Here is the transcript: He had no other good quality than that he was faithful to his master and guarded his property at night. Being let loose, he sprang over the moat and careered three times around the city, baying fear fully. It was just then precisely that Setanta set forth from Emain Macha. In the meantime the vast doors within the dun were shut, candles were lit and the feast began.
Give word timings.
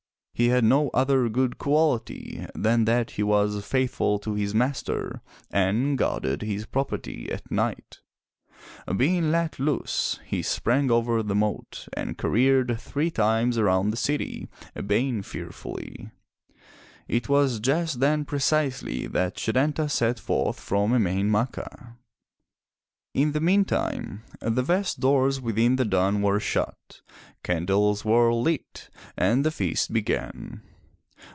He 0.33 0.47
had 0.49 0.63
no 0.63 0.89
other 0.89 1.29
good 1.29 1.59
quality 1.59 2.47
than 2.55 2.85
that 2.85 3.11
he 3.11 3.21
was 3.21 3.63
faithful 3.63 4.17
to 4.17 4.33
his 4.33 4.55
master 4.55 5.21
and 5.51 5.95
guarded 5.99 6.41
his 6.41 6.65
property 6.65 7.31
at 7.31 7.51
night. 7.51 7.99
Being 8.97 9.29
let 9.29 9.59
loose, 9.59 10.19
he 10.25 10.41
sprang 10.41 10.89
over 10.89 11.21
the 11.21 11.35
moat 11.35 11.87
and 11.95 12.17
careered 12.17 12.79
three 12.79 13.11
times 13.11 13.59
around 13.59 13.91
the 13.91 13.97
city, 13.97 14.49
baying 14.83 15.21
fear 15.21 15.51
fully. 15.51 16.09
It 17.07 17.29
was 17.29 17.59
just 17.59 17.99
then 17.99 18.25
precisely 18.25 19.05
that 19.05 19.35
Setanta 19.37 19.91
set 19.91 20.19
forth 20.19 20.59
from 20.59 20.91
Emain 20.95 21.27
Macha. 21.29 21.97
In 23.13 23.33
the 23.33 23.41
meantime 23.41 24.23
the 24.39 24.63
vast 24.63 25.01
doors 25.01 25.41
within 25.41 25.75
the 25.75 25.83
dun 25.83 26.21
were 26.21 26.39
shut, 26.39 27.01
candles 27.43 28.05
were 28.05 28.33
lit 28.33 28.89
and 29.17 29.43
the 29.43 29.51
feast 29.51 29.91
began. 29.91 30.61